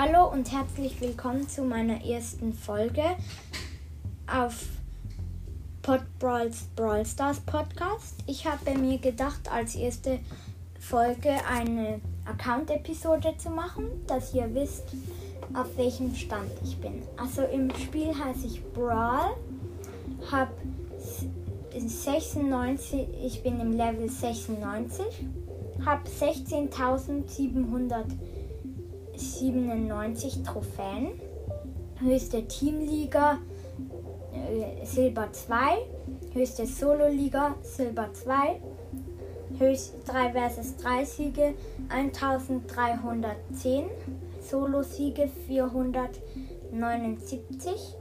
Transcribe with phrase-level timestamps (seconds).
[0.00, 3.02] Hallo und herzlich willkommen zu meiner ersten Folge
[4.32, 4.64] auf
[5.82, 8.14] Pod Brawls Brawl Stars Podcast.
[8.28, 10.20] Ich habe mir gedacht, als erste
[10.78, 14.84] Folge eine Account-Episode zu machen, dass ihr wisst,
[15.52, 17.02] auf welchem Stand ich bin.
[17.16, 19.34] Also im Spiel heiße ich Brawl,
[20.30, 20.52] habe
[21.76, 25.04] 96, ich bin im Level 96,
[25.84, 26.08] habe
[29.18, 31.20] 16.797 Trophäen,
[31.98, 33.38] höchste Teamliga
[34.32, 35.56] äh, Silber 2,
[36.32, 38.60] höchste Solo-Liga Silber 2,
[39.58, 41.54] höchst 3 vs 3 Siege
[41.88, 43.86] 1310,
[44.40, 47.96] Solo-Siege 479,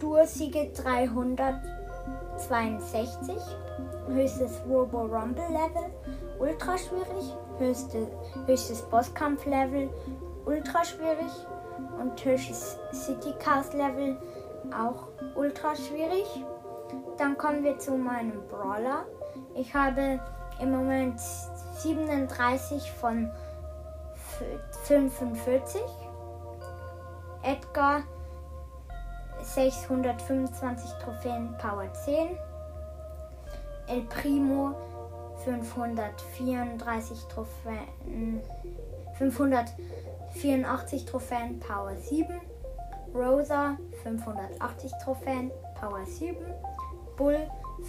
[0.00, 3.34] Duo-Siege 362,
[4.08, 5.90] höchstes Robo Rumble Level,
[6.38, 8.06] ultra schwierig, höchste,
[8.46, 9.88] höchstes Bosskampf Level,
[10.44, 11.30] ultra schwierig
[12.00, 14.16] und höchstes City Cast Level
[14.70, 16.26] auch ultra schwierig.
[17.18, 19.06] Dann kommen wir zu meinem Brawler.
[19.54, 20.20] Ich habe
[20.60, 23.30] im Moment 37 von
[24.84, 25.80] 45.
[27.42, 28.02] Edgar
[29.42, 32.38] 625 Trophäen Power 10.
[33.88, 34.74] El Primo
[35.44, 38.40] 534 Trophäen,
[39.18, 42.40] 584 Trophäen Power 7,
[43.14, 46.34] Rosa 580 Trophäen Power 7,
[47.16, 47.36] Bull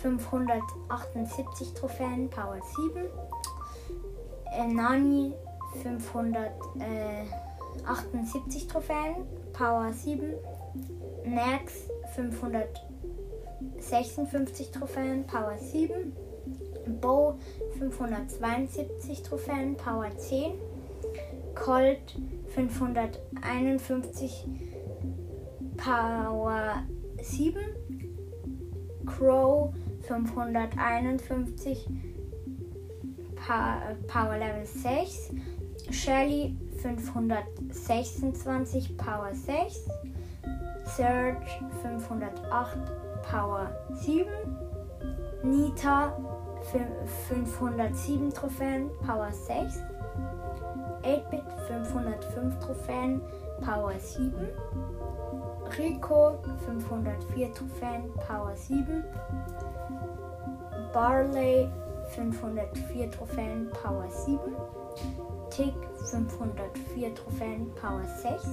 [0.02, 3.06] 578 Trophäen Power 7,
[4.58, 5.34] äh, Nani
[5.82, 10.34] 578 äh, Trophäen Power 7,
[11.26, 12.93] Nax 500
[13.90, 16.14] 56 Trophäen, Power 7.
[17.02, 17.38] Bow
[17.78, 20.54] 572 Trophäen, Power 10.
[21.56, 22.16] Colt
[22.56, 23.80] 551
[25.78, 26.84] Power
[27.22, 27.62] 7.
[29.06, 29.74] Crow
[30.08, 31.20] 551
[34.08, 35.34] Power Level 6.
[35.92, 39.90] Shelly 526 Power 6.
[40.86, 41.48] Surge
[41.82, 44.28] 508 Power 7.
[45.44, 46.14] Nita
[47.30, 49.82] 507 Trophäen Power 6.
[51.04, 53.22] 8-Bit 505 Trophäen
[53.62, 54.34] Power 7.
[55.78, 59.04] Rico 504 Trophäen Power 7.
[60.94, 61.70] Barley
[62.16, 64.40] 504 Trophäen Power 7.
[65.50, 65.74] Tick
[66.10, 68.44] 504 Trophäen Power 6.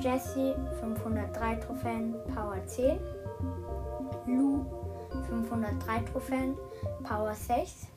[0.00, 3.00] Jesse 503 Trophäen Power 10.
[4.26, 4.64] Lou
[5.28, 6.56] 503 Trophäen
[7.02, 7.88] Power 6.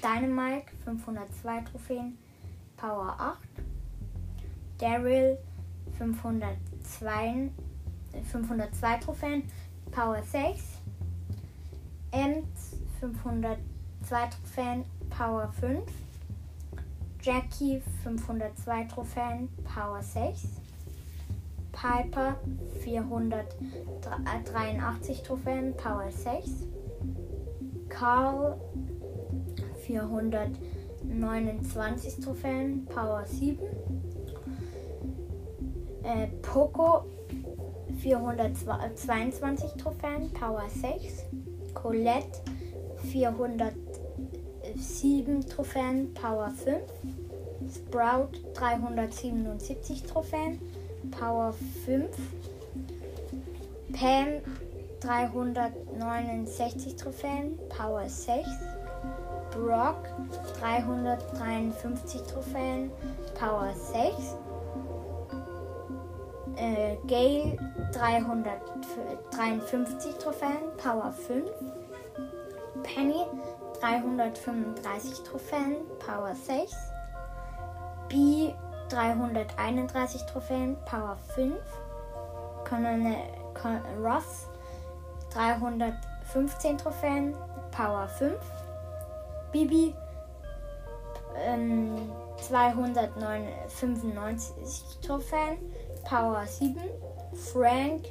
[0.00, 2.16] Dynamite 502 Trophäen
[2.76, 3.38] Power 8.
[4.78, 5.38] Daryl
[5.98, 7.50] 502,
[8.22, 9.42] 502 Trophäen
[9.90, 10.78] Power 6.
[12.12, 15.82] Ems 502 Trophäen Power 5.
[17.20, 20.65] Jackie 502 Trophäen Power 6.
[21.76, 22.36] Piper
[22.82, 26.66] 483 Trophäen Power 6.
[27.90, 28.58] Carl
[29.86, 33.58] 429 Trophäen Power 7.
[36.02, 37.04] Äh, Poco
[37.98, 41.26] 422 Trophäen Power 6.
[41.74, 42.40] Colette
[43.12, 46.80] 407 Trophäen Power 5.
[47.68, 50.58] Sprout 377 Trophäen
[51.10, 51.52] Power
[51.84, 52.08] 5.
[53.92, 54.40] Pam
[55.00, 58.48] 369 Trophäen Power 6.
[59.52, 60.08] Brock
[60.60, 62.90] 353 Trophäen
[63.38, 64.36] Power 6.
[66.56, 67.56] Äh, Gale
[67.92, 71.48] 353 Trophäen Power 5.
[72.82, 73.24] Penny
[73.80, 76.74] 335 Trophäen Power 6.
[78.08, 78.52] B
[78.88, 81.54] 331 Trophäen Power 5.
[82.64, 83.16] Colonel
[84.02, 84.48] Ross
[85.30, 87.36] 315 Trophäen
[87.70, 88.34] Power 5.
[89.52, 89.94] Bibi
[91.36, 95.58] ähm, 295 Trophäen
[96.08, 96.80] Power 7.
[97.52, 98.06] Frank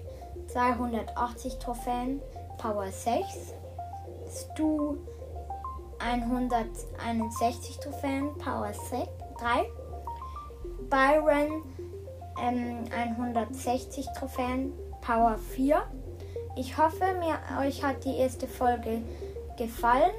[0.48, 2.21] 280 Trophäen
[2.57, 3.54] Power 6.
[4.28, 4.98] Stu
[6.00, 9.66] 161 Trophäen Power 6, 3.
[10.90, 11.64] Byron
[12.42, 15.82] ähm, 160 Trophäen Power 4.
[16.58, 19.02] Ich hoffe, mir, euch hat die erste Folge
[19.58, 20.12] gefallen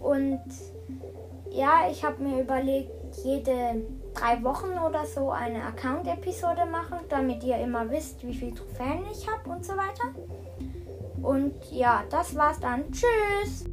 [0.00, 0.40] und
[1.50, 2.90] ja, ich habe mir überlegt,
[3.22, 9.04] jede drei Wochen oder so eine Account-Episode machen, damit ihr immer wisst, wie viel Trophäen
[9.12, 10.12] ich habe und so weiter.
[11.22, 12.84] Und ja, das war's dann.
[12.90, 13.64] Tschüss!